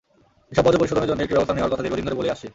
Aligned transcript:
এসব 0.51 0.63
বর্জ্য 0.65 0.79
পরিশোধনের 0.81 1.09
জন্য 1.09 1.21
একটি 1.23 1.35
ব্যবস্থা 1.35 1.55
নেওয়ার 1.55 1.71
কথা 1.71 1.83
দীর্ঘদিন 1.83 2.05
ধরে 2.07 2.19
বলে 2.19 2.33
আসছি। 2.33 2.47